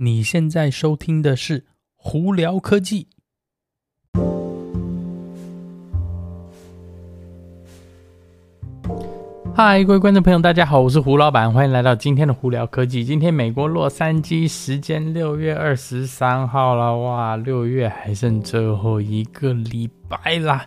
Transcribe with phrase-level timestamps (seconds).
[0.00, 1.60] 你现在收听的是
[1.96, 3.08] 《胡聊科技》。
[9.52, 13.02] 嗨，各位观众朋友，大家好，我是胡老板，欢迎来到今天的《胡聊科技》。
[13.04, 20.64] 今天美国洛杉矶时间六月二十三号了，哇，六月还剩最后一个礼拜啦！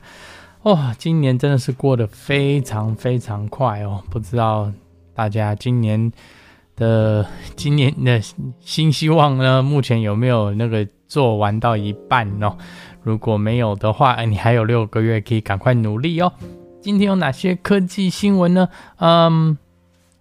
[0.63, 4.70] 哦，今年真的是过得非常非常快哦，不知道
[5.13, 6.12] 大家今年。
[6.81, 7.23] 的
[7.55, 8.20] 今年的
[8.59, 9.62] 新希望呢？
[9.62, 12.58] 目前有没有那个做完到一半呢？
[13.03, 16.34] 如果没有的话，哎，你还有六个月可以赶快努力哦。
[16.81, 18.67] 今天有哪些科技新闻呢？
[18.98, 19.55] 嗯，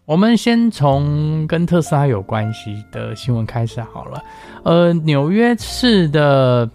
[0.04, 4.22] 我们先从跟特斯拉有关系的新闻开始好了。
[4.64, 6.68] 呃，纽约市的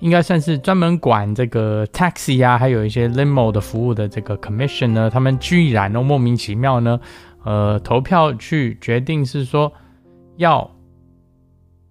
[0.00, 7.00] 应该算是专门管这个 taxi 啊，还有一些 limo 的服务的这个 commission 呢，他们居然都莫名其妙呢。
[7.44, 9.72] 呃，投票去决定是说
[10.36, 10.70] 要，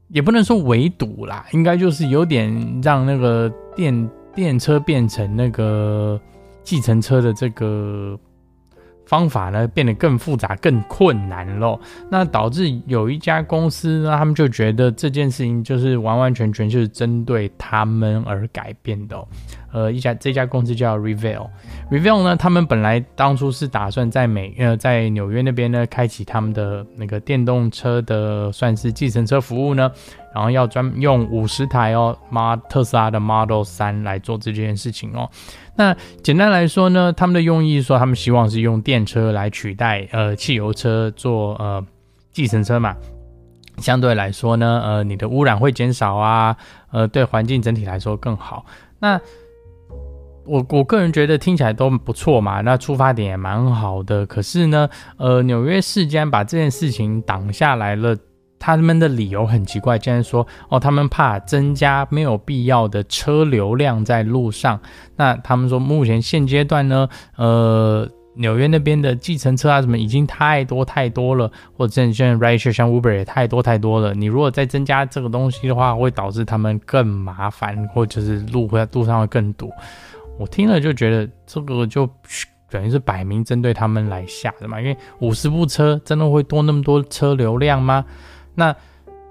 [0.10, 6.20] 也不能说围堵啦，应该就是有点让那个电电车变成那个
[6.64, 8.20] 计程车的这个。
[9.06, 11.78] 方法呢变得更复杂、更困难喽，
[12.10, 19.28] 那导致有一家公司呢，他们就觉得这件事情就是完完全全就是针对他们而改变的。
[19.74, 29.92] 呃，一家这家公司叫 Rivian，Rivian 呢，他们本来当初是打算在美呃在纽约那边呢开启他们的那个电动车的算是计程车服务呢。
[30.34, 35.30] 然后要专用五十台哦，马特斯拉的 Model 三来做这件事情哦。
[35.76, 41.86] 那简单来说呢，他们的用意是说，他们希望是用电车来取代呃汽油车做呃
[42.32, 42.96] 计程车嘛。
[43.78, 46.58] 相对来说呢，呃你的污染会减少啊，
[46.92, 48.66] 呃对环境整体来说更好。
[48.98, 49.22] 那
[50.46, 54.26] 我我个人觉得听起来都不错嘛，那出发点也蛮好的。
[54.26, 58.16] 可是呢，呃纽约市竟然把这件事情挡下来了。
[58.66, 64.80] 他们的理由很奇怪，竟然说哦，他们怕增加没有必要的车流量在路上。
[65.18, 74.14] 那他们说，目前现阶段呢，呃，纽约那边的计程车啊什么已经太多太多了，或者像像 Rideshare 像 Uber 也太多太多了。
[74.14, 79.70] 你如果再增加这个东西的话，会导致他们更麻烦，或者是路会路上会更堵。
[80.38, 82.10] 我听了就觉得这个就
[82.70, 88.04] 等于是摆明针对他们来下的嘛，因为五十部车真的会多那么多车流量吗？
[88.56, 88.76] 那，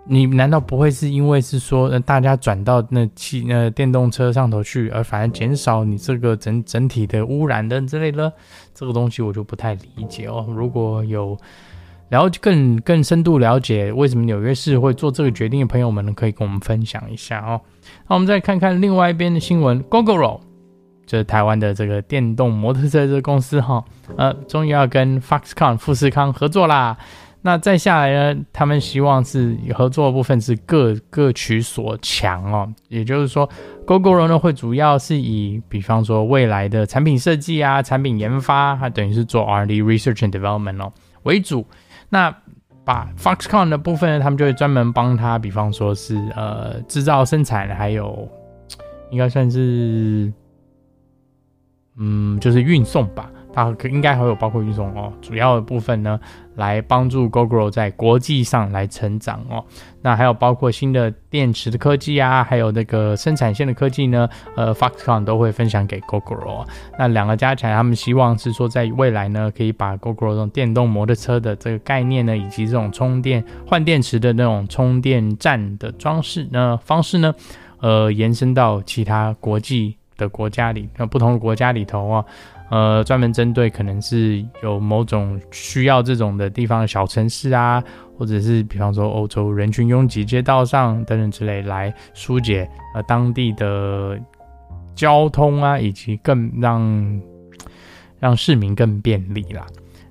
[0.04, 8.32] 你难道不会是因为是说，呃，大家转到那汽呃电动车上头去，而反而减少你这个整整体的污染的之类的？
[8.72, 10.46] 这个东西我就不太理解哦。
[10.48, 11.36] 如果有
[12.10, 17.60] 了解更更深度了解为什么纽约市会做这个决定的朋友们呢，可以跟我们分享一下哦。
[18.08, 20.40] 那我们再看看另外一边的新闻，Gogoro，
[21.06, 23.84] 就是台湾的这个电动摩托车这个公司哈，
[24.16, 26.96] 呃，终于要跟 Foxconn 富士康合作啦。
[27.44, 33.48] 那再下来呢，他们希望是合作的部分是各各取所强哦，也就是说
[33.84, 40.92] ，Gogoro 呢会主要是以，比方说未来的产品设计啊、产品研发，它等于是做 R&D Research and Development 哦
[41.24, 41.66] 为主。
[42.08, 42.32] 那
[42.84, 48.28] 把 Foxconn 的部分呢，他们就会专门帮他，比方说是呃制造生产，还有
[49.10, 50.32] 应该算是
[51.96, 53.30] 嗯就是运送吧。
[53.54, 56.18] 它应该还有包括运送哦，主要的部分呢，
[56.54, 59.62] 来帮助 Gogoro 在国际上来成长哦。
[60.00, 64.26] 那还有包括新的电池的科技啊，还有那个生产线的科技呢，
[64.56, 66.66] 呃，Foxconn 都会分享给 Gogoro。
[66.98, 77.34] 那两个加起来，他们希望是说，在未来呢，可以把 Gogoro 这种电动摩托车的这个概念呢，以及这种充电换电池的那种充电站的装饰呢方式呢，
[77.80, 82.24] 呃，延伸到其他国际的国家里，那不同的国家里头啊。
[82.70, 87.84] 呃，专门针对可能是有某种需要这种的地方的小城市啊，
[88.16, 94.18] 或者是比方说欧洲人群拥挤街道上等等之类，来疏解呃当地的
[94.94, 97.20] 交通啊，以及更让
[98.18, 99.66] 让市民更便利啦。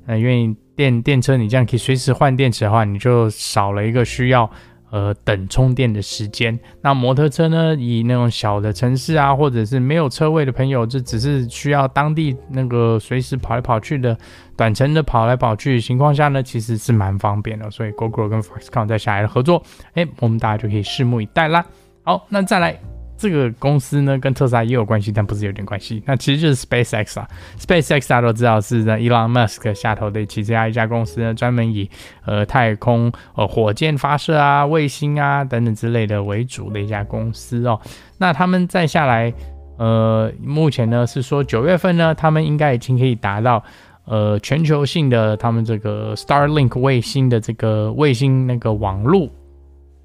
[0.06, 4.48] 那因为电电车你这样可以随时换电池的话，你就少了一个需要。
[4.92, 6.60] 呃，等充电的时间。
[6.82, 7.74] 那摩托车呢？
[7.76, 14.18] 以那种小的城市啊，或者是没有车位的朋友，就只是需要当地那个随时跑来跑去的
[14.56, 17.72] 短程的跑来跑去情况下呢，其实是蛮方便的。
[17.72, 21.66] 所以 g o g o 跟 Foxconn 在下来的合作，哎，我们大家就可以拭目以待啦。
[22.04, 23.01] 好，那再来。
[23.22, 26.02] 这个公司呢，跟特斯拉也有关系，但不是有点关系。
[26.08, 27.28] 那其实就是 SpaceX 啊
[27.60, 31.88] ，SpaceX 大家都知道是在 Elon Musk 下头的其他一家公司呢，专门以
[32.26, 37.80] 呃太空呃火箭发射啊、卫星啊等等之类的为主的一家公司哦。
[38.18, 39.32] 那他们再下来，
[39.78, 43.64] 呃，目前呢是说九月份呢，他们应该已经可以达到
[44.06, 49.30] 呃全球性的他们这个 Starlink 卫星的这个卫星那个网络。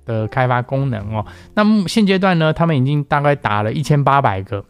[0.07, 1.27] 的开发功能哦。
[1.53, 4.65] 那么现阶段呢，他们已经大概打了一千八百个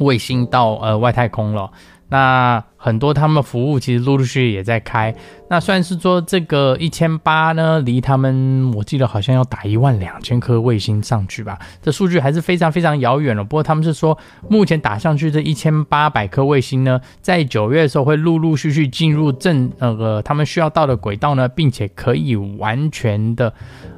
[0.00, 1.70] 卫星到呃外太空了。
[2.08, 5.12] 那很多他们服务其实陆陆续续也在开。
[5.50, 13.42] 那算是说这个一千八呢，离他们我记得好像要打一万两千颗卫星上去吧，这数据还是非常非常遥远了。
[13.42, 14.16] 不过他们是说，
[14.48, 23.52] 目前打上去这一千八百颗卫星呢，在九月的时候会陆陆续续进入正那个他们需要到的轨道呢，并且可以完全的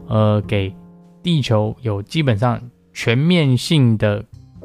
[0.06, 0.75] 呃给
[1.22, 2.58] 地球有基本上
[2.94, 4.25] 全面性的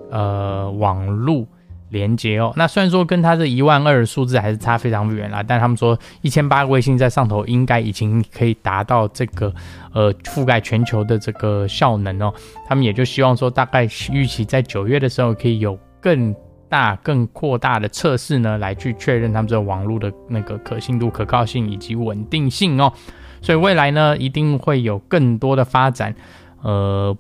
[0.10, 1.46] 呃网络。
[1.94, 9.54] 连接哦，那虽然说跟它这一万二的数字还是差非常远啦，但他们说一千八个卫星在上头应该已经可以达到这个
[9.94, 12.34] 呃覆盖全球的这个效能哦。
[12.68, 16.36] 他们也就希望说，大概预期在九月的时候可以有更
[16.68, 22.92] 大、更扩大的测试呢，来去确认他们这个网络的那个可信度、可靠性以及稳定性哦。
[23.42, 26.14] 所以未来呢，一定会有更多的发展，
[26.64, 27.16] 呃，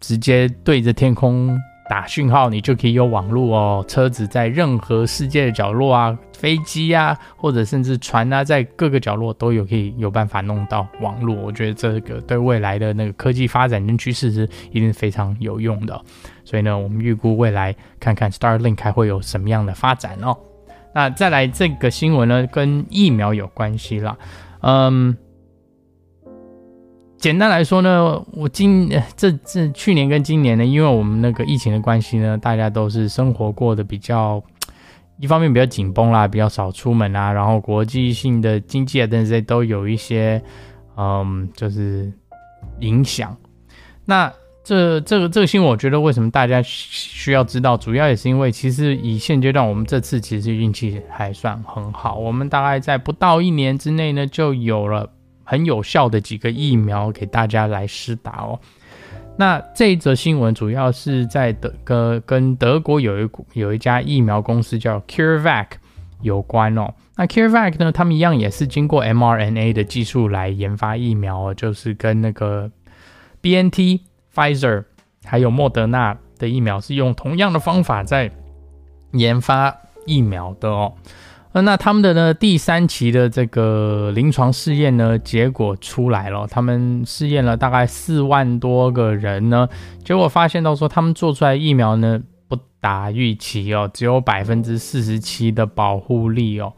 [0.00, 1.56] 直接对着天空。
[1.88, 3.84] 打讯号，你就可以有网络哦。
[3.88, 11.34] 车子在任何世界的角落啊，飞机啊，或者甚至船啊，在各个角落都有可以有办法弄到网络。
[11.34, 16.00] 我觉得这个对未来的那个科技发展跟趋势是一定非常有用的。
[16.44, 20.36] 所以呢，我们预估未来看看 Starlink 还会有什么样的发展哦。
[20.94, 24.16] 那再来这个新闻呢，跟疫苗有关系啦。
[24.60, 25.16] 嗯。
[27.18, 34.40] 简单来说呢，我今这这去年跟今年呢，因为我们那个疫情的关系呢，大家都是生活过得比较，
[35.18, 40.40] 一方面比较紧绷啦，比较少出门啊，然后国际性的经济啊等等这些都有一些，
[40.96, 42.12] 嗯，就是
[42.80, 43.36] 影响。
[44.04, 44.32] 那
[44.62, 55.10] 这这个这个新闻，我觉得为什么大家需要知道，主要也是因为其实以现阶段我们这次其实运气还算很好，我们大概在不到一年之内呢，就有了。
[55.48, 58.60] 很有效的几个疫苗给大家来施打哦。
[59.34, 65.68] 那这一则新闻主要是在德跟跟德国有一有一家疫苗公司叫 CureVac
[66.20, 66.92] 有关哦。
[67.16, 72.70] 那 CureVac 呢，他们一样也是经过 mRNA 的技术来研发疫苗哦，就是跟那个
[73.40, 74.00] BNT、
[74.34, 74.84] Pfizer
[75.24, 78.30] 还有莫德纳的疫苗是用同样的方法在
[79.12, 79.74] 研发
[80.04, 80.92] 疫苗的哦。
[81.52, 89.68] 那他们的呢第三期的这个临床试验呢，结果出来了，他们试验了大概四万多个人呢，
[90.04, 96.72] 结果发现到说他们做出来疫苗呢不达预期哦，只有百分之四十七的保护力哦。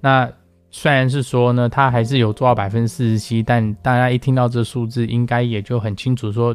[0.00, 0.30] 那
[0.70, 6.54] 虽然是说呢，它还是有做到百分之四十七，但大家一听到这数字，应该也就很清楚说。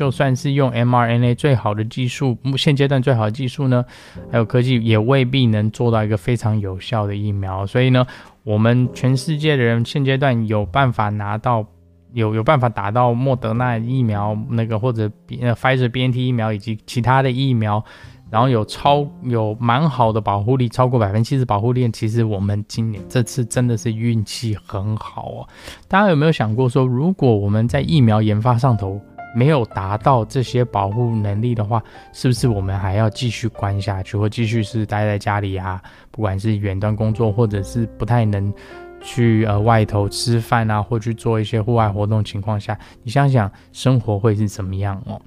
[0.00, 3.84] 就算是用 mRNA 最好的技术，现阶段最好的技术呢，
[4.32, 7.66] 还有科技也未必能做到一个非常有效的疫苗。
[7.66, 8.06] 所以呢，
[8.42, 11.66] 我们全世界的人现阶段有办法拿到，
[12.14, 15.02] 有有办法打到莫德纳疫苗那个或者
[15.38, 17.84] 呃 Pfizer BNT 疫苗以及其他的疫苗，
[18.30, 21.86] 然后有超有蛮好的保护力，超过百分之七十保护力。
[21.90, 25.48] 其实我们今年这次真的是运气很好哦。
[25.88, 28.98] 大家有没有想过说，如果我们在疫苗研发上头，
[29.34, 31.82] 没有达到这些保护能力的话，
[32.12, 35.80] 是不是我们还要继续关下去，或继续是待在家里啊？
[36.10, 38.52] 不管是远端工作，或者是不太能
[39.00, 45.20] 去呃外头吃饭啊，或去做一些户外活动情况下，你想想生活会是怎么样哦？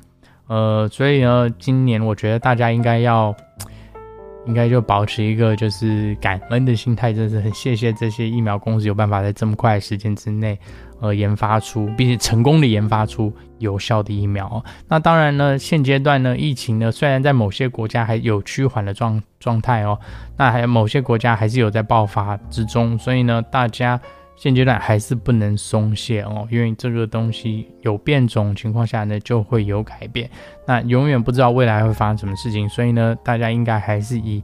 [0.48, 3.36] 呃，所以呢，今年我觉得大家应该要。
[4.46, 10.58] 应该就保持一个就是感恩的心态，真是很谢谢这些疫苗公司有办法在这么快的时间之内，
[11.00, 14.64] 呃，研发出并且成功的研发出有效的疫苗。
[14.88, 19.98] 那当然呢，现阶段呢，疫情呢虽然在某些国家还有趋缓的状状态哦，
[20.38, 24.00] 那还有某些国家还是有在爆发之中，所以呢，大家。
[24.36, 30.30] 现阶段还是不能松懈哦，因为这个东西有变种情况下呢，就会有改变。
[30.66, 34.42] 那永远不知道未来会发生什么事情，所以呢，大家应该还是以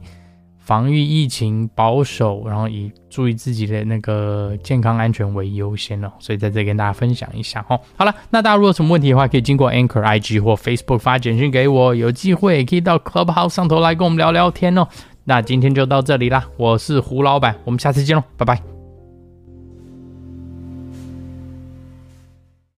[0.58, 6.12] 防御疫情保守，然后以注意自己的那个健康安全为优先哦。
[6.18, 7.78] 所以在这里跟大家分享一下哦。
[7.96, 14.86] 好了，那大家如果有什么问题的话，可以经过 Anchor IG 或 Facebook 发简讯给我，有机会可以到 Clubhouse 上头来跟我们聊聊天哦。
[15.24, 18.79] 那今天就到这里啦，我是胡老板，我们下次见喽，拜拜。